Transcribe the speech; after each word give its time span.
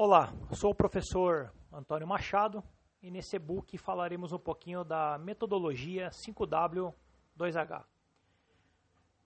Olá, 0.00 0.32
sou 0.52 0.70
o 0.70 0.74
professor 0.76 1.52
Antônio 1.72 2.06
Machado 2.06 2.62
e 3.02 3.10
nesse 3.10 3.34
e-book 3.34 3.76
falaremos 3.76 4.30
um 4.30 4.38
pouquinho 4.38 4.84
da 4.84 5.18
metodologia 5.18 6.10
5W2H. 6.10 7.84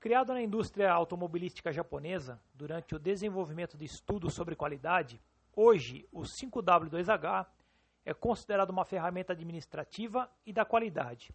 Criado 0.00 0.32
na 0.32 0.40
indústria 0.40 0.90
automobilística 0.90 1.70
japonesa 1.70 2.40
durante 2.54 2.94
o 2.94 2.98
desenvolvimento 2.98 3.76
de 3.76 3.84
estudos 3.84 4.32
sobre 4.32 4.56
qualidade, 4.56 5.20
hoje 5.54 6.08
o 6.10 6.22
5W2H 6.22 7.46
é 8.06 8.14
considerado 8.14 8.70
uma 8.70 8.86
ferramenta 8.86 9.34
administrativa 9.34 10.26
e 10.46 10.54
da 10.54 10.64
qualidade, 10.64 11.34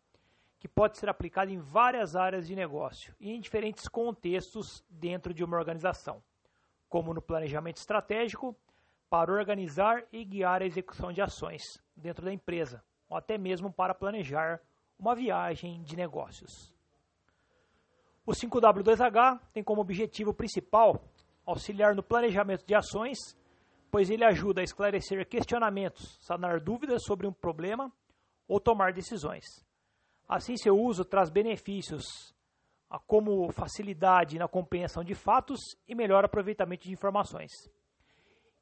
que 0.57 0.67
pode 0.67 0.97
ser 0.97 1.09
aplicada 1.09 1.51
em 1.51 1.59
várias 1.59 2.15
áreas 2.15 2.47
de 2.47 2.55
negócio 2.55 3.13
e 3.19 3.29
em 3.29 3.39
diferentes 3.39 3.87
contextos 3.87 4.83
dentro 4.89 5.31
de 5.31 5.43
uma 5.43 5.57
organização, 5.57 6.23
como 6.89 7.13
no 7.13 7.21
planejamento 7.21 7.77
estratégico, 7.77 8.57
para 9.09 9.31
organizar 9.31 10.03
e 10.11 10.23
guiar 10.25 10.61
a 10.61 10.65
execução 10.65 11.11
de 11.11 11.21
ações 11.21 11.61
dentro 11.95 12.25
da 12.25 12.33
empresa, 12.33 12.83
ou 13.09 13.17
até 13.17 13.37
mesmo 13.37 13.71
para 13.71 13.95
planejar 13.95 14.61
uma 14.99 15.15
viagem 15.15 15.81
de 15.83 15.95
negócios. 15.95 16.73
O 18.25 18.31
5W2H 18.31 19.39
tem 19.53 19.63
como 19.63 19.81
objetivo 19.81 20.33
principal 20.33 21.01
auxiliar 21.45 21.95
no 21.95 22.03
planejamento 22.03 22.65
de 22.65 22.75
ações, 22.75 23.17
pois 23.89 24.09
ele 24.09 24.25
ajuda 24.25 24.59
a 24.59 24.63
esclarecer 24.63 25.25
questionamentos, 25.27 26.17
sanar 26.21 26.59
dúvidas 26.59 27.03
sobre 27.05 27.25
um 27.25 27.31
problema 27.31 27.91
ou 28.47 28.59
tomar 28.59 28.91
decisões. 28.91 29.45
Assim, 30.27 30.57
seu 30.57 30.77
uso 30.77 31.05
traz 31.05 31.29
benefícios 31.29 32.03
como 33.05 33.49
facilidade 33.51 34.37
na 34.37 34.47
compreensão 34.47 35.03
de 35.03 35.15
fatos 35.15 35.59
e 35.87 35.95
melhor 35.95 36.25
aproveitamento 36.25 36.83
de 36.83 36.91
informações. 36.91 37.51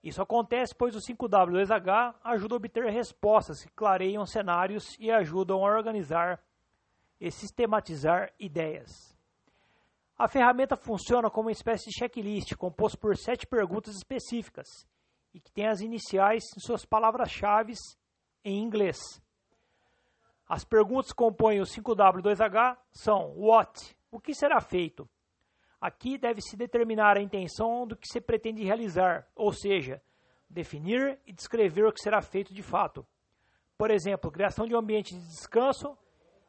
Isso 0.06 0.22
acontece 0.22 0.76
pois 0.76 0.96
o 0.96 1.00
5W2H 1.00 2.14
ajuda 2.24 2.54
a 2.54 2.58
obter 2.58 2.86
respostas 2.92 3.64
que 3.64 3.72
clareiam 3.72 4.24
cenários 4.24 4.96
e 5.00 5.10
ajudam 5.10 5.66
a 5.66 5.76
organizar 5.76 6.40
e 7.20 7.32
sistematizar 7.32 8.32
ideias. 8.40 9.18
A 10.16 10.28
ferramenta 10.28 10.78
funciona 10.78 11.28
como 11.32 11.48
uma 11.48 11.52
espécie 11.52 11.90
de 11.90 11.98
checklist 11.98 12.56
composto 12.56 13.00
por 13.00 13.18
sete 13.18 13.48
perguntas 13.48 13.96
específicas 13.96 14.68
e 15.34 15.40
que 15.40 15.52
tem 15.52 15.66
as 15.68 15.82
iniciais 15.82 16.44
em 16.56 16.60
suas 16.60 16.86
palavras-chave 16.86 17.74
em 18.44 18.62
inglês. 18.62 19.00
As 20.48 20.64
perguntas 20.64 21.08
que 21.08 21.16
compõem 21.16 21.62
o 21.62 21.66
5W2H 21.66 22.78
são 22.92 23.34
What? 23.36 23.98
O 24.12 24.20
que 24.20 24.36
será 24.36 24.62
feito? 24.62 25.10
Aqui 25.86 26.18
deve-se 26.18 26.58
determinar 26.58 27.16
a 27.16 27.22
intenção 27.22 27.86
do 27.86 27.96
que 27.96 28.08
se 28.08 28.20
pretende 28.20 28.64
realizar, 28.64 29.28
ou 29.36 29.54
seja, 29.54 30.02
definir 30.50 31.20
e 31.28 31.32
descrever 31.32 31.86
o 31.86 31.94
que 31.94 32.02
será 32.02 32.24
feito 32.24 32.56
de 32.56 32.64
fato. 32.64 33.06
Por 33.78 33.92
exemplo, 33.92 34.32
criação 34.32 34.66
de 34.66 34.74
um 34.74 34.80
ambiente 34.80 35.14
de 35.14 35.24
descanso 35.28 35.96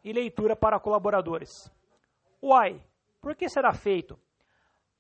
e 0.03 0.11
leitura 0.11 0.57
para 0.57 0.81
colaboradores. 0.81 1.51
Why? 2.43 2.83
Por 3.21 3.37
que 3.37 3.47
será 3.47 3.75
feito? 3.75 4.19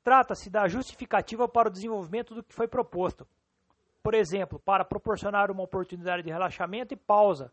Trata-se 0.04 0.50
da 0.50 0.68
justificativa 0.68 1.48
para 1.48 1.70
o 1.70 1.72
desenvolvimento 1.72 2.34
do 2.34 2.42
que 2.42 2.52
foi 2.52 2.68
proposto. 2.68 3.26
Por 4.02 4.12
exemplo, 4.12 4.58
para 4.58 4.84
proporcionar 4.84 5.50
uma 5.50 5.62
oportunidade 5.62 6.22
de 6.22 6.30
relaxamento 6.30 6.92
e 6.92 6.96
pausa, 6.98 7.50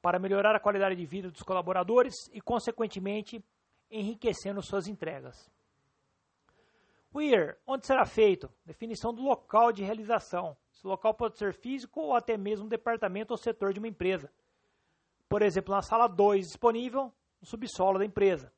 para 0.00 0.18
melhorar 0.18 0.56
a 0.56 0.60
qualidade 0.60 0.96
de 0.96 1.04
vida 1.04 1.30
dos 1.30 1.42
colaboradores 1.42 2.14
e, 2.32 2.40
consequentemente, 2.40 3.44
enriquecendo 3.90 4.62
suas 4.62 4.88
entregas. 4.88 5.54
Where, 7.16 7.56
onde 7.66 7.86
será 7.86 8.04
feito? 8.04 8.52
Definição 8.62 9.10
do 9.10 9.22
local 9.22 9.72
de 9.72 9.82
realização. 9.82 10.54
Esse 10.70 10.86
local 10.86 11.14
pode 11.14 11.38
ser 11.38 11.54
físico 11.54 11.98
ou 11.98 12.14
até 12.14 12.36
mesmo 12.36 12.66
um 12.66 12.68
departamento 12.68 13.32
ou 13.32 13.38
setor 13.38 13.72
de 13.72 13.78
uma 13.78 13.88
empresa. 13.88 14.30
Por 15.26 15.40
exemplo, 15.40 15.74
na 15.74 15.80
sala 15.80 16.08
2 16.08 16.48
disponível, 16.48 17.10
no 17.40 17.46
subsolo 17.46 17.98
da 17.98 18.04
empresa. 18.04 18.52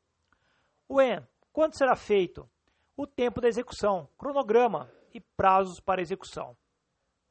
When, 0.91 1.25
quando 1.53 1.79
será 1.79 1.95
feito? 1.95 2.51
O 2.97 3.07
tempo 3.07 3.41
da 3.41 3.47
execução, 3.47 4.09
cronograma 4.19 4.93
e 5.15 5.21
prazos 5.21 5.79
para 5.79 6.03
execução. 6.03 6.57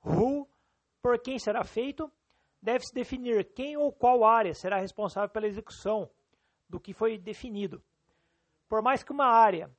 Who, 0.06 0.48
por 1.02 1.20
quem 1.20 1.38
será 1.38 1.66
feito? 1.66 2.10
Deve-se 2.62 2.94
definir 2.94 3.52
quem 3.54 3.76
ou 3.76 3.92
qual 3.92 4.24
área 4.24 4.54
será 4.54 4.78
responsável 4.78 5.28
pela 5.28 5.48
execução 5.48 6.10
do 6.70 6.80
que 6.80 6.94
foi 6.94 7.18
definido. 7.18 7.84
Por 8.70 8.82
mais 8.82 9.04
que 9.04 9.12
uma 9.12 9.28
área 9.28 9.70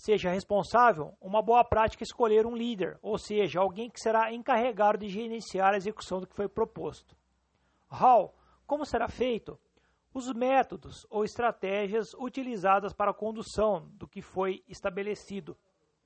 seja 0.00 0.30
responsável, 0.30 1.14
uma 1.20 1.42
boa 1.42 1.62
prática 1.64 2.02
é 2.02 2.06
escolher 2.06 2.46
um 2.46 2.56
líder, 2.56 2.98
ou 3.02 3.18
seja, 3.18 3.60
alguém 3.60 3.90
que 3.90 4.00
será 4.00 4.32
encarregado 4.32 4.98
de 4.98 5.08
gerenciar 5.08 5.74
a 5.74 5.76
execução 5.76 6.20
do 6.20 6.26
que 6.26 6.34
foi 6.34 6.48
proposto. 6.48 7.16
How? 7.90 8.34
Como 8.66 8.86
será 8.86 9.08
feito? 9.08 9.58
Os 10.12 10.32
métodos 10.32 11.06
ou 11.10 11.24
estratégias 11.24 12.14
utilizadas 12.14 12.92
para 12.92 13.10
a 13.10 13.14
condução 13.14 13.88
do 13.92 14.08
que 14.08 14.22
foi 14.22 14.64
estabelecido 14.68 15.56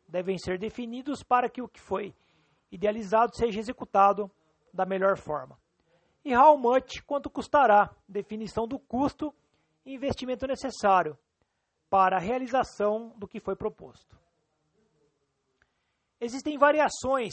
devem 0.08 0.36
ser 0.38 0.58
definidos 0.58 1.22
para 1.22 1.48
que 1.48 1.62
o 1.62 1.68
que 1.68 1.80
foi 1.80 2.14
idealizado 2.70 3.34
seja 3.34 3.60
executado 3.60 4.30
da 4.72 4.84
melhor 4.84 5.16
forma. 5.16 5.58
E 6.24 6.36
how 6.36 6.58
much? 6.58 7.00
Quanto 7.06 7.30
custará? 7.30 7.94
Definição 8.08 8.66
do 8.66 8.78
custo 8.78 9.32
e 9.86 9.94
investimento 9.94 10.46
necessário 10.46 11.16
para 11.94 12.16
a 12.16 12.18
realização 12.18 13.12
do 13.16 13.28
que 13.28 13.38
foi 13.38 13.54
proposto. 13.54 14.18
Existem 16.20 16.58
variações 16.58 17.32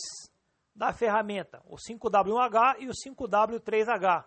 da 0.76 0.94
ferramenta, 0.94 1.64
o 1.66 1.78
5W1H 1.78 2.76
e 2.78 2.88
o 2.88 2.92
5W3H. 2.92 4.24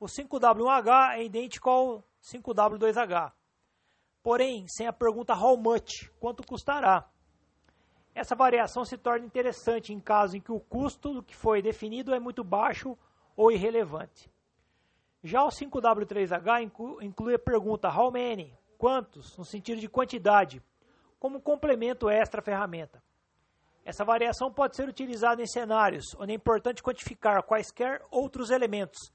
O 0.00 0.06
5W1H 0.06 1.16
é 1.16 1.24
idêntico 1.24 1.68
ao 1.68 2.02
5W2H. 2.22 3.34
Porém, 4.22 4.64
sem 4.66 4.86
a 4.86 4.94
pergunta 4.94 5.34
how 5.34 5.58
much, 5.58 6.10
quanto 6.18 6.42
custará. 6.42 7.06
Essa 8.14 8.34
variação 8.34 8.82
se 8.82 8.96
torna 8.96 9.26
interessante 9.26 9.92
em 9.92 10.00
caso 10.00 10.38
em 10.38 10.40
que 10.40 10.52
o 10.52 10.58
custo 10.58 11.12
do 11.12 11.22
que 11.22 11.36
foi 11.36 11.60
definido 11.60 12.14
é 12.14 12.18
muito 12.18 12.42
baixo 12.42 12.96
ou 13.36 13.52
irrelevante. 13.52 14.32
Já 15.22 15.44
o 15.44 15.50
5W3H 15.50 16.62
inclui 17.02 17.34
a 17.34 17.38
pergunta 17.38 17.94
how 17.94 18.10
many, 18.10 18.56
quantos, 18.76 19.36
no 19.36 19.44
sentido 19.44 19.80
de 19.80 19.88
quantidade, 19.88 20.62
como 21.18 21.40
complemento 21.40 22.08
extra 22.08 22.40
à 22.40 22.44
ferramenta. 22.44 23.02
Essa 23.84 24.04
variação 24.04 24.52
pode 24.52 24.76
ser 24.76 24.88
utilizada 24.88 25.42
em 25.42 25.46
cenários 25.46 26.14
onde 26.18 26.32
é 26.32 26.34
importante 26.34 26.82
quantificar 26.82 27.42
quaisquer 27.42 28.04
outros 28.10 28.50
elementos, 28.50 29.12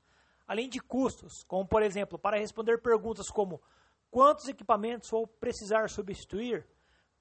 além 0.47 0.69
de 0.69 0.79
custos, 0.79 1.43
como 1.43 1.67
por 1.67 1.83
exemplo, 1.83 2.17
para 2.17 2.37
responder 2.37 2.81
perguntas 2.81 3.29
como 3.29 3.61
quantos 4.09 4.47
equipamentos 4.47 5.09
vou 5.09 5.27
precisar 5.27 5.89
substituir, 5.89 6.65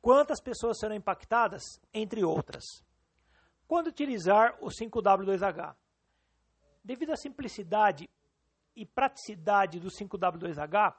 quantas 0.00 0.40
pessoas 0.40 0.78
serão 0.78 0.94
impactadas, 0.94 1.80
entre 1.92 2.24
outras. 2.24 2.64
Quando 3.66 3.88
utilizar 3.88 4.56
o 4.60 4.68
5W2H? 4.68 5.74
Devido 6.82 7.12
à 7.12 7.16
simplicidade 7.16 8.08
e 8.74 8.86
praticidade 8.86 9.78
do 9.78 9.88
5W2H, 9.88 10.94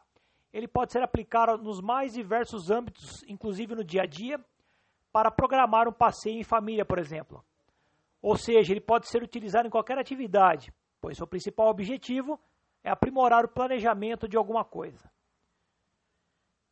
ele 0.53 0.67
pode 0.67 0.91
ser 0.91 1.01
aplicado 1.01 1.57
nos 1.57 1.81
mais 1.81 2.13
diversos 2.13 2.69
âmbitos, 2.69 3.23
inclusive 3.27 3.75
no 3.75 3.83
dia 3.83 4.03
a 4.03 4.05
dia, 4.05 4.39
para 5.11 5.31
programar 5.31 5.87
um 5.87 5.93
passeio 5.93 6.39
em 6.39 6.43
família, 6.43 6.85
por 6.85 6.99
exemplo. 6.99 7.43
Ou 8.21 8.35
seja, 8.35 8.71
ele 8.71 8.81
pode 8.81 9.07
ser 9.07 9.23
utilizado 9.23 9.67
em 9.67 9.71
qualquer 9.71 9.97
atividade, 9.97 10.73
pois 10.99 11.17
seu 11.17 11.27
principal 11.27 11.69
objetivo 11.69 12.39
é 12.83 12.89
aprimorar 12.89 13.45
o 13.45 13.49
planejamento 13.49 14.27
de 14.27 14.37
alguma 14.37 14.63
coisa. 14.63 15.09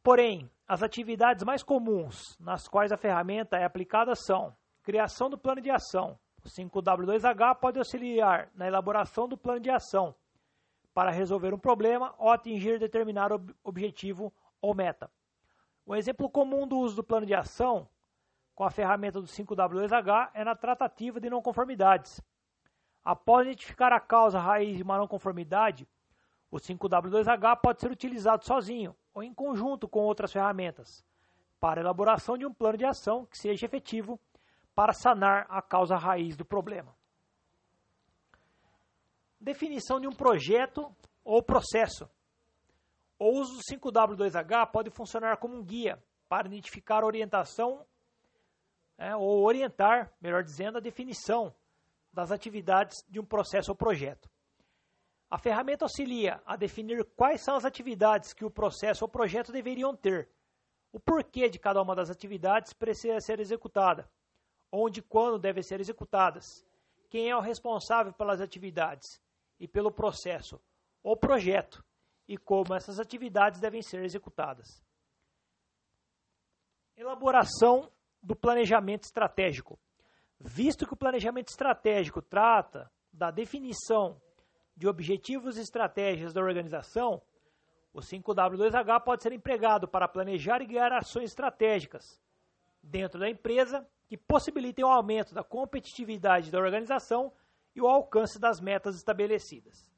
Porém, 0.03 0.49
as 0.67 0.83
atividades 0.83 1.43
mais 1.43 1.63
comuns 1.63 2.37
nas 2.39 2.67
quais 2.67 2.91
a 2.91 2.97
ferramenta 2.97 3.57
é 3.57 3.65
aplicada 3.65 4.15
são 4.15 4.55
criação 4.83 5.29
do 5.29 5.37
plano 5.37 5.61
de 5.61 5.69
ação. 5.69 6.17
O 6.43 6.47
5W2H 6.47 7.59
pode 7.59 7.77
auxiliar 7.77 8.49
na 8.55 8.67
elaboração 8.67 9.27
do 9.27 9.37
plano 9.37 9.59
de 9.59 9.69
ação, 9.69 10.15
para 10.93 11.11
resolver 11.11 11.53
um 11.53 11.59
problema 11.59 12.13
ou 12.17 12.29
atingir 12.29 12.79
determinado 12.79 13.35
ob 13.35 13.55
objetivo 13.63 14.33
ou 14.61 14.73
meta. 14.73 15.09
Um 15.85 15.95
exemplo 15.95 16.29
comum 16.29 16.67
do 16.67 16.77
uso 16.77 16.97
do 16.97 17.03
plano 17.03 17.25
de 17.25 17.33
ação 17.33 17.87
com 18.53 18.63
a 18.63 18.69
ferramenta 18.69 19.21
do 19.21 19.27
5W2H 19.27 20.31
é 20.33 20.43
na 20.43 20.55
tratativa 20.55 21.19
de 21.19 21.29
não 21.29 21.41
conformidades. 21.41 22.21
Após 23.03 23.47
identificar 23.47 23.93
a 23.93 23.99
causa 23.99 24.39
raiz 24.39 24.75
de 24.75 24.83
uma 24.83 24.97
não 24.97 25.07
conformidade, 25.07 25.87
o 26.51 26.57
5W2H 26.57 27.61
pode 27.61 27.79
ser 27.79 27.89
utilizado 27.89 28.45
sozinho 28.45 28.95
ou 29.13 29.23
em 29.23 29.33
conjunto 29.33 29.87
com 29.87 30.01
outras 30.01 30.33
ferramentas 30.33 31.05
para 31.59 31.79
elaboração 31.79 32.37
de 32.37 32.45
um 32.45 32.53
plano 32.53 32.77
de 32.77 32.85
ação 32.85 33.25
que 33.25 33.37
seja 33.37 33.65
efetivo 33.65 34.19
para 34.75 34.93
sanar 34.93 35.45
a 35.49 35.61
causa 35.61 35.95
raiz 35.95 36.35
do 36.35 36.45
problema 36.45 36.98
definição 39.39 39.99
de 39.99 40.07
um 40.07 40.11
projeto 40.11 40.93
ou 41.23 41.41
processo. 41.41 42.09
O 43.17 43.29
uso 43.39 43.57
do 43.57 43.63
5W2H 43.63 44.71
pode 44.71 44.89
funcionar 44.89 45.37
como 45.37 45.55
um 45.55 45.63
guia 45.63 46.01
para 46.27 46.47
identificar 46.47 47.03
orientação 47.03 47.85
é, 48.97 49.15
ou 49.15 49.43
orientar, 49.43 50.13
melhor 50.21 50.43
dizendo, 50.43 50.77
a 50.77 50.81
definição 50.81 51.53
das 52.11 52.31
atividades 52.31 53.03
de 53.07 53.19
um 53.19 53.25
processo 53.25 53.71
ou 53.71 53.75
projeto. 53.75 54.29
A 55.29 55.37
ferramenta 55.37 55.85
auxilia 55.85 56.41
a 56.45 56.55
definir 56.55 57.05
quais 57.15 57.41
são 57.41 57.55
as 57.55 57.65
atividades 57.65 58.33
que 58.33 58.43
o 58.43 58.49
processo 58.49 59.05
ou 59.05 59.09
projeto 59.09 59.51
deveriam 59.51 59.95
ter, 59.95 60.29
o 60.91 60.99
porquê 60.99 61.49
de 61.49 61.59
cada 61.59 61.81
uma 61.81 61.95
das 61.95 62.09
atividades 62.09 62.73
precisa 62.73 63.19
ser 63.21 63.39
executada, 63.39 64.09
onde 64.71 65.01
e 65.01 65.03
quando 65.03 65.37
devem 65.37 65.61
ser 65.61 65.79
executadas, 65.79 66.65
quem 67.09 67.29
é 67.29 67.35
o 67.35 67.41
responsável 67.41 68.11
pelas 68.11 68.41
atividades 68.41 69.21
e 69.59 69.67
pelo 69.67 69.91
processo 69.91 70.61
ou 71.03 71.17
projeto 71.17 71.83
e 72.27 72.37
como 72.37 72.75
essas 72.75 72.99
atividades 72.99 73.59
devem 73.59 73.81
ser 73.81 74.03
executadas. 74.03 74.67
Elaboração 76.95 77.91
do 78.21 78.35
planejamento 78.35 79.03
estratégico. 79.03 79.79
Visto 80.39 80.85
que 80.85 80.93
o 80.93 80.97
planejamento 80.97 81.49
estratégico 81.49 82.21
trata 82.21 82.91
da 83.11 83.31
definição 83.31 84.21
de 84.75 84.87
objetivos 84.87 85.57
e 85.57 85.61
estratégias 85.61 86.33
da 86.33 86.41
organização, 86.41 87.21
o 87.91 87.99
5W2H 87.99 89.03
pode 89.03 89.23
ser 89.23 89.33
empregado 89.33 89.87
para 89.87 90.07
planejar 90.07 90.61
e 90.61 90.67
guiar 90.67 90.93
ações 90.93 91.31
estratégicas 91.31 92.21
dentro 92.81 93.19
da 93.19 93.29
empresa 93.29 93.85
que 94.07 94.17
possibilitem 94.17 94.85
o 94.85 94.89
aumento 94.89 95.33
da 95.33 95.43
competitividade 95.43 96.51
da 96.51 96.59
organização 96.59 97.33
e 97.79 97.81
o 97.81 97.87
alcance 97.87 98.37
das 98.37 98.59
metas 98.59 98.95
estabelecidas. 98.95 99.89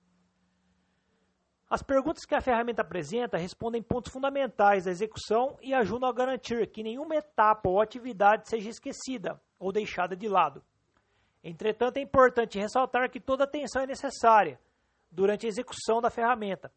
As 1.69 1.81
perguntas 1.81 2.25
que 2.25 2.35
a 2.35 2.41
ferramenta 2.41 2.81
apresenta 2.81 3.37
respondem 3.37 3.81
pontos 3.81 4.11
fundamentais 4.11 4.85
da 4.85 4.91
execução 4.91 5.57
e 5.61 5.73
ajudam 5.73 6.09
a 6.09 6.13
garantir 6.13 6.67
que 6.67 6.83
nenhuma 6.83 7.15
etapa 7.15 7.69
ou 7.69 7.81
atividade 7.81 8.47
seja 8.49 8.69
esquecida 8.69 9.41
ou 9.57 9.71
deixada 9.71 10.15
de 10.15 10.27
lado. 10.27 10.63
Entretanto, 11.43 11.97
é 11.97 12.01
importante 12.01 12.59
ressaltar 12.59 13.09
que 13.09 13.19
toda 13.19 13.45
atenção 13.45 13.81
é 13.81 13.87
necessária 13.87 14.59
durante 15.09 15.45
a 15.45 15.49
execução 15.49 16.01
da 16.01 16.09
ferramenta, 16.09 16.71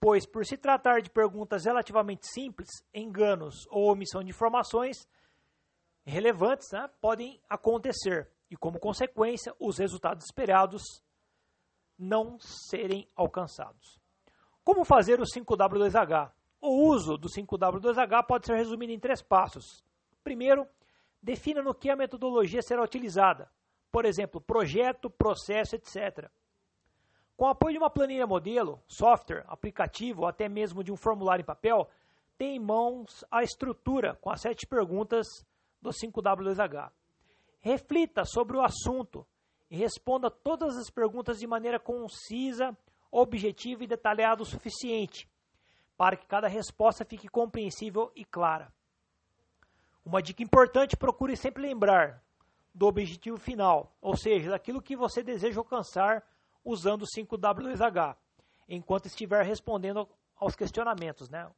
pois, 0.00 0.26
por 0.26 0.44
se 0.44 0.56
tratar 0.56 1.00
de 1.00 1.10
perguntas 1.10 1.64
relativamente 1.64 2.26
simples, 2.26 2.68
enganos 2.92 3.66
ou 3.70 3.92
omissão 3.92 4.22
de 4.22 4.30
informações 4.30 5.06
relevantes 6.04 6.70
né, 6.72 6.90
podem 7.00 7.40
acontecer 7.48 8.33
e, 8.50 8.56
como 8.56 8.78
consequência, 8.78 9.54
os 9.58 9.78
resultados 9.78 10.24
esperados 10.24 11.02
não 11.98 12.38
serem 12.38 13.08
alcançados. 13.14 14.00
Como 14.62 14.84
fazer 14.84 15.20
o 15.20 15.24
5W2H? 15.24 16.32
O 16.60 16.88
uso 16.88 17.18
do 17.18 17.28
5W2H 17.28 18.26
pode 18.26 18.46
ser 18.46 18.56
resumido 18.56 18.92
em 18.92 18.98
três 18.98 19.22
passos. 19.22 19.84
Primeiro, 20.22 20.66
defina 21.22 21.62
no 21.62 21.74
que 21.74 21.90
a 21.90 21.96
metodologia 21.96 22.62
será 22.62 22.82
utilizada, 22.82 23.50
por 23.92 24.04
exemplo, 24.04 24.40
projeto, 24.40 25.10
processo, 25.10 25.76
etc. 25.76 26.30
Com 27.36 27.44
o 27.44 27.48
apoio 27.48 27.74
de 27.74 27.78
uma 27.78 27.90
planilha 27.90 28.26
modelo, 28.26 28.82
software, 28.86 29.44
aplicativo 29.46 30.22
ou 30.22 30.28
até 30.28 30.48
mesmo 30.48 30.82
de 30.82 30.92
um 30.92 30.96
formulário 30.96 31.42
em 31.42 31.46
papel, 31.46 31.88
tem 32.38 32.56
em 32.56 32.60
mãos 32.60 33.24
a 33.30 33.42
estrutura 33.42 34.16
com 34.16 34.30
as 34.30 34.40
sete 34.40 34.66
perguntas 34.66 35.26
do 35.80 35.90
5W2H. 35.90 36.90
Reflita 37.64 38.26
sobre 38.26 38.58
o 38.58 38.62
assunto 38.62 39.26
e 39.70 39.76
responda 39.76 40.30
todas 40.30 40.76
as 40.76 40.90
perguntas 40.90 41.38
de 41.38 41.46
maneira 41.46 41.80
concisa 41.80 42.76
objetivo 43.10 43.82
e 43.82 43.86
detalhado 43.86 44.42
o 44.42 44.46
suficiente 44.46 45.26
para 45.96 46.14
que 46.14 46.26
cada 46.26 46.46
resposta 46.46 47.06
fique 47.06 47.26
compreensível 47.26 48.12
e 48.14 48.22
clara. 48.22 48.70
Uma 50.04 50.20
dica 50.20 50.42
importante: 50.42 50.94
procure 50.94 51.38
sempre 51.38 51.62
lembrar 51.62 52.22
do 52.74 52.86
objetivo 52.86 53.38
final, 53.38 53.96
ou 53.98 54.14
seja, 54.14 54.50
daquilo 54.50 54.82
que 54.82 54.94
você 54.94 55.22
deseja 55.22 55.58
alcançar 55.58 56.22
usando 56.62 57.04
o 57.04 57.06
5W2H, 57.06 58.14
enquanto 58.68 59.06
estiver 59.06 59.42
respondendo 59.42 60.06
aos 60.36 60.54
questionamentos. 60.54 61.30
Né? 61.30 61.50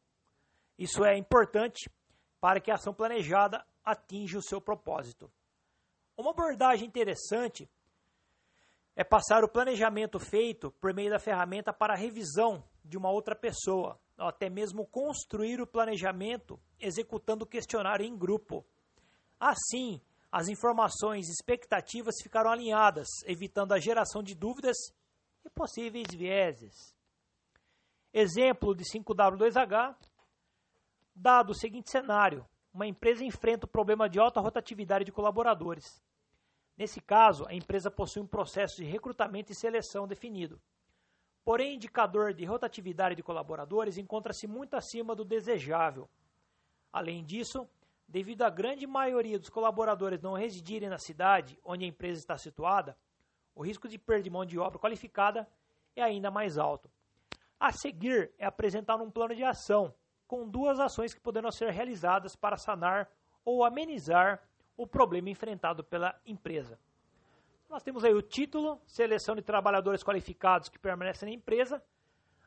Isso 0.79 1.05
é 1.05 1.19
importante 1.19 1.91
para 2.41 2.61
que 2.61 2.70
a 2.70 2.75
ação 2.75 2.94
planejada 2.94 3.67
atinja 3.85 4.38
o 4.38 4.43
seu 4.43 4.61
propósito. 4.61 5.29
Uma 6.16 6.30
abordagem 6.30 6.88
interessante 6.88 7.68
é 8.94 9.04
passar 9.04 9.44
o 9.44 9.48
planejamento 9.48 10.18
feito 10.18 10.70
por 10.80 10.94
meio 10.94 11.10
da 11.10 11.18
ferramenta 11.18 11.72
para 11.72 11.92
a 11.92 11.96
revisão 11.96 12.64
de 12.82 12.96
uma 12.96 13.10
outra 13.10 13.36
pessoa, 13.36 14.00
ou 14.18 14.26
até 14.26 14.48
mesmo 14.48 14.86
construir 14.86 15.60
o 15.60 15.66
planejamento 15.66 16.58
executando 16.80 17.44
o 17.44 17.46
questionário 17.46 18.06
em 18.06 18.16
grupo. 18.16 18.64
Assim, 19.38 20.00
as 20.32 20.48
informações 20.48 21.28
e 21.28 21.32
expectativas 21.32 22.14
ficaram 22.22 22.50
alinhadas, 22.50 23.08
evitando 23.26 23.72
a 23.72 23.78
geração 23.78 24.22
de 24.22 24.34
dúvidas 24.34 24.76
e 25.44 25.50
possíveis 25.50 26.08
vieses. 26.10 26.96
Exemplo 28.10 28.74
de 28.74 28.84
5W2H, 28.84 29.94
dado 31.14 31.50
o 31.50 31.54
seguinte 31.54 31.90
cenário: 31.90 32.46
uma 32.76 32.87
empresa 32.87 33.25
enfrenta 33.25 33.64
o 33.64 33.69
problema 33.69 34.06
de 34.06 34.20
alta 34.20 34.38
rotatividade 34.38 35.06
de 35.06 35.11
colaboradores. 35.11 36.05
Nesse 36.76 37.00
caso, 37.00 37.46
a 37.49 37.55
empresa 37.55 37.90
possui 37.90 38.20
um 38.20 38.26
processo 38.26 38.76
de 38.76 38.84
recrutamento 38.84 39.50
e 39.50 39.55
seleção 39.55 40.06
definido. 40.06 40.61
Porém, 41.43 41.73
o 41.73 41.75
indicador 41.76 42.34
de 42.34 42.44
rotatividade 42.44 43.14
de 43.14 43.23
colaboradores 43.23 43.96
encontra-se 43.96 44.46
muito 44.46 44.76
acima 44.76 45.14
do 45.14 45.25
desejável. 45.25 46.06
Além 46.93 47.25
disso, 47.25 47.67
devido 48.06 48.43
à 48.43 48.50
grande 48.50 48.87
maioria 48.87 49.38
dos 49.38 49.49
colaboradores 49.49 50.20
não 50.20 50.34
residirem 50.34 50.90
na 50.90 50.99
cidade 50.99 51.58
onde 51.64 51.87
a 51.87 51.88
empresa 51.88 52.20
está 52.20 52.37
situada, 52.37 52.94
o 53.55 53.64
risco 53.64 53.88
de 53.88 53.96
perda 53.96 54.25
de 54.25 54.31
mão 54.31 54.44
de 54.44 54.58
obra 54.58 54.79
qualificada 54.79 55.49
é 55.94 56.02
ainda 56.02 56.31
mais 56.31 56.58
alto. 56.58 56.90
A 57.58 57.72
seguir 57.72 58.34
é 58.37 58.44
apresentar 58.44 58.96
um 58.96 59.11
plano 59.11 59.34
de 59.34 59.44
ação, 59.44 59.94
com 60.26 60.49
duas 60.49 60.81
ações 60.81 61.14
que 61.14 61.20
poderão 61.20 61.50
ser 61.50 61.70
realizadas 61.70 62.34
para 62.34 62.56
sanar 62.56 63.08
ou 63.44 63.64
amenizar 63.64 64.43
o 64.76 64.87
problema 64.87 65.31
enfrentado 65.31 65.82
pela 65.82 66.19
empresa. 66.26 66.78
Nós 67.69 67.82
temos 67.82 68.05
aí 68.05 68.14
o 68.14 68.23
título, 68.23 68.81
seleção 68.87 69.34
de 69.34 69.43
trabalhadores 69.43 70.02
qualificados 70.02 70.69
que 70.69 70.78
permanecem 70.78 71.28
na 71.28 71.34
empresa, 71.34 71.82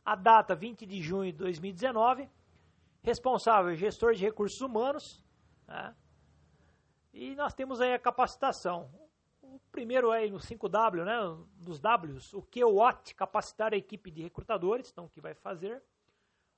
a 0.05 0.15
data 0.15 0.55
20 0.55 0.85
de 0.85 1.01
junho 1.01 1.31
de 1.31 1.37
2019, 1.37 2.29
responsável 3.01 3.75
gestor 3.75 4.13
de 4.13 4.23
recursos 4.23 4.61
humanos, 4.61 5.23
né? 5.67 5.95
e 7.13 7.35
nós 7.35 7.53
temos 7.53 7.81
aí 7.81 7.93
a 7.93 7.99
capacitação. 7.99 8.89
O 9.41 9.59
primeiro 9.71 10.11
aí 10.11 10.29
no 10.29 10.37
5W, 10.37 11.03
né, 11.03 11.45
dos 11.57 11.79
Ws, 11.79 12.33
o 12.33 12.41
que 12.41 12.63
o 12.63 12.75
what, 12.75 13.13
capacitar 13.15 13.73
a 13.73 13.77
equipe 13.77 14.11
de 14.11 14.21
recrutadores, 14.21 14.89
então 14.91 15.05
o 15.05 15.09
que 15.09 15.19
vai 15.19 15.33
fazer, 15.33 15.81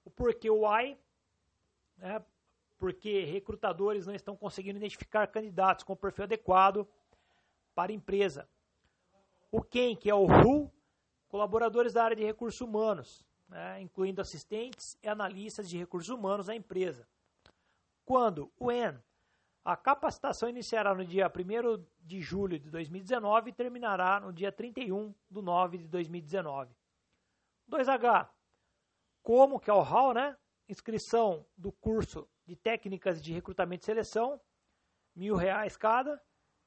o 0.04 0.10
porquê 0.10 0.50
o 0.50 0.68
why, 0.68 0.98
né, 2.02 2.22
porque 2.78 3.24
recrutadores 3.24 4.08
não 4.08 4.16
estão 4.16 4.36
conseguindo 4.36 4.78
identificar 4.78 5.28
candidatos 5.28 5.86
com 5.86 5.96
perfil 5.96 6.24
adequado 6.24 6.88
para 7.76 7.92
a 7.92 7.96
empresa. 7.96 8.50
O 9.52 9.62
quem, 9.62 9.96
que 9.96 10.10
é 10.10 10.16
o 10.16 10.26
who, 10.26 10.72
colaboradores 11.30 11.94
da 11.94 12.04
área 12.04 12.16
de 12.16 12.26
recursos 12.26 12.60
humanos, 12.60 13.24
né, 13.48 13.80
incluindo 13.82 14.20
assistentes 14.20 14.98
e 15.04 15.08
analistas 15.08 15.70
de 15.70 15.78
recursos 15.78 16.10
humanos 16.10 16.48
da 16.48 16.56
empresa. 16.56 17.08
Quando, 18.04 18.52
when, 18.60 18.98
a 19.64 19.78
capacitação 19.78 20.50
iniciará 20.50 20.96
no 20.96 21.06
dia 21.06 21.28
1 21.28 21.86
de 22.02 22.20
julho 22.20 22.58
de 22.58 22.70
2019 22.72 23.52
e 23.52 23.54
terminará 23.54 24.20
no 24.20 24.34
dia 24.34 24.52
31 24.52 25.14
de 25.30 25.42
9 25.42 25.78
de 25.78 25.88
2019. 25.88 26.76
2H, 27.70 28.28
como, 29.22 29.60
que 29.60 29.70
é 29.70 29.74
o 29.74 29.82
how, 29.82 30.14
né? 30.14 30.36
Inscrição 30.68 31.46
do 31.58 31.72
curso 31.72 32.28
de 32.46 32.56
técnicas 32.56 33.22
de 33.22 33.34
recrutamento 33.34 33.84
e 33.84 33.86
seleção, 33.86 34.40
mil 35.16 35.36
reais 35.36 35.76
cada. 35.76 36.22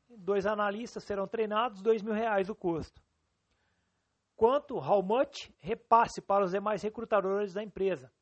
Dois 0.08 0.46
analistas 0.46 1.04
serão 1.04 1.26
treinados, 1.26 1.80
dois 1.80 2.02
mil 2.02 2.12
reais 2.12 2.50
o 2.50 2.54
custo. 2.54 3.02
Quanto, 4.36 4.76
how 4.76 5.02
much, 5.02 5.50
repasse 5.60 6.20
para 6.20 6.44
os 6.44 6.50
demais 6.50 6.82
recrutadores 6.82 7.54
da 7.54 7.62
empresa. 7.62 8.12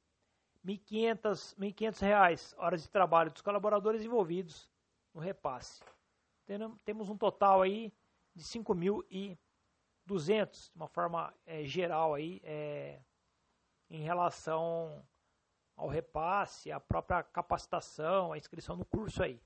1.500 0.65 2.01
reais, 2.01 2.55
horas 2.57 2.83
de 2.83 2.89
trabalho 2.89 3.33
dos 3.33 3.43
colaboradores 3.43 4.05
envolvidos 4.05 4.71
no 5.13 5.21
repasse. 5.21 5.83
Temos 6.85 7.09
um 7.09 7.17
total 7.17 7.63
aí 7.63 7.93
de 8.35 8.45
5.200, 8.45 10.71
de 10.71 10.77
uma 10.77 10.87
forma 10.87 11.35
é, 11.45 11.65
geral 11.65 12.15
aí, 12.15 12.41
é, 12.45 13.01
em 13.91 14.03
relação 14.03 15.05
ao 15.83 15.89
repasse, 15.89 16.71
à 16.71 16.79
própria 16.79 17.25
capacitação, 17.25 18.33
a 18.33 18.39
inscrição 18.39 18.77
no 18.77 18.85
curso 18.85 19.21
aí. 19.21 19.43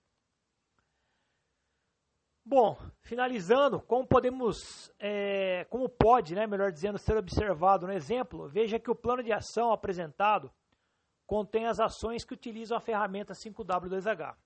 Bom, 2.44 2.78
finalizando, 3.00 3.80
como 3.80 4.06
podemos, 4.06 4.92
é, 4.98 5.64
como 5.70 5.88
pode, 5.88 6.34
né, 6.34 6.46
melhor 6.46 6.70
dizendo, 6.70 6.98
ser 6.98 7.16
observado 7.16 7.86
no 7.86 7.92
exemplo, 7.92 8.48
veja 8.48 8.78
que 8.78 8.90
o 8.90 8.94
plano 8.94 9.22
de 9.22 9.32
ação 9.32 9.72
apresentado 9.72 10.52
contém 11.26 11.66
as 11.66 11.80
ações 11.80 12.22
que 12.22 12.34
utilizam 12.34 12.76
a 12.76 12.80
ferramenta 12.80 13.32
5W2H. 13.32 14.36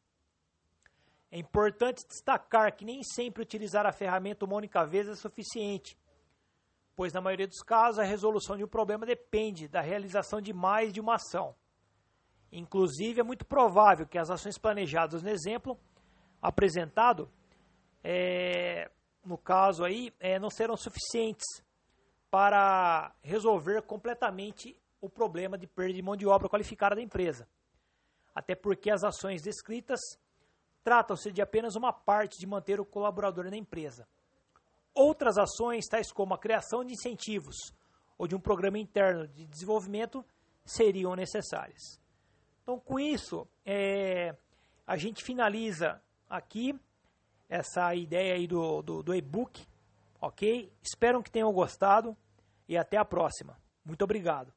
É 1.33 1.39
importante 1.39 2.07
destacar 2.07 2.75
que 2.75 2.85
nem 2.85 3.03
sempre 3.03 3.43
utilizar 3.43 3.85
a 3.85 3.93
ferramenta 3.93 4.45
uma 4.45 4.57
única 4.57 4.87
vez 4.87 5.09
é 5.09 5.15
suficiente, 5.17 5.99
pois 6.95 7.13
na 7.13 7.21
maioria 7.21 7.49
dos 7.49 7.63
casos 7.63 7.99
a 7.99 8.05
resolução 8.05 8.57
de 8.57 8.63
um 8.63 8.69
problema 8.69 9.05
depende 9.05 9.67
da 9.67 9.81
realização 9.81 10.41
de 10.41 10.53
mais 10.53 10.93
de 10.93 11.01
uma 11.01 11.17
ação. 11.17 11.55
Inclusive, 12.53 13.21
é 13.21 13.25
muito 13.25 13.45
provável 13.45 14.07
que 14.07 14.19
as 14.19 14.31
ações 14.31 14.59
planejadas 14.59 15.23
no 15.23 15.29
exemplo 15.29 15.79
apresentado, 16.43 17.31
é, 18.03 18.91
no 19.25 19.39
caso 19.39 19.85
aí, 19.85 20.13
é, 20.19 20.39
não 20.39 20.51
serão 20.51 20.77
suficientes 20.77 21.47
para 22.31 23.15
resolver 23.23 23.83
completamente 23.83 24.77
o 25.01 25.09
problema 25.09 25.57
de 25.57 25.67
perda 25.67 25.95
de 25.95 26.03
mão 26.03 26.17
de 26.17 26.27
obra 26.27 26.49
qualificada 26.49 26.95
da 26.95 27.03
empresa. 27.03 27.49
Até 28.35 28.55
porque 28.55 28.91
as 28.91 29.03
ações 29.03 29.43
descritas 29.43 30.01
tratam-se 30.83 31.33
de 31.33 31.43
apenas 31.43 31.75
uma 31.77 31.93
parte 31.93 32.39
de 32.39 32.47
manter 32.47 32.81
o 32.81 32.85
colaborador 32.85 33.51
na 33.51 33.57
empresa. 33.57 34.09
Outras 34.95 35.39
ações, 35.39 35.87
tais 35.87 36.13
como 36.13 36.35
a 36.35 36.39
criação 36.39 36.85
de 36.85 36.93
incentivos 36.93 37.57
ou 38.19 38.27
de 38.27 38.35
um 38.35 38.41
programa 38.41 38.79
interno 38.79 39.27
de 39.29 39.47
desenvolvimento, 39.47 40.25
seriam 40.65 41.15
necessárias. 41.15 42.01
Então, 42.71 42.79
com 42.79 43.01
isso, 43.01 43.49
é, 43.67 44.33
a 44.87 44.97
gente 44.97 45.25
finaliza 45.25 46.01
aqui 46.29 46.79
essa 47.49 47.93
ideia 47.97 48.35
aí 48.35 48.47
do, 48.47 48.81
do, 48.81 49.03
do 49.03 49.13
e-book, 49.13 49.67
ok? 50.21 50.73
Espero 50.81 51.21
que 51.21 51.33
tenham 51.33 51.53
gostado 51.53 52.17
e 52.69 52.79
até 52.79 52.97
a 52.97 53.05
próxima. 53.05 53.59
Muito 53.85 54.05
obrigado. 54.05 54.53